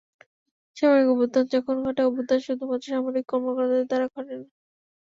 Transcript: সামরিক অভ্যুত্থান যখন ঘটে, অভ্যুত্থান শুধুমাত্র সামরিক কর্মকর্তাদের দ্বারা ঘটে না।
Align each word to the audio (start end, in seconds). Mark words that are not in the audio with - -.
সামরিক 0.77 1.07
অভ্যুত্থান 1.11 1.45
যখন 1.53 1.75
ঘটে, 1.85 2.01
অভ্যুত্থান 2.05 2.39
শুধুমাত্র 2.47 2.85
সামরিক 2.91 3.25
কর্মকর্তাদের 3.31 3.87
দ্বারা 3.89 4.07
ঘটে 4.15 4.33
না। 4.35 4.47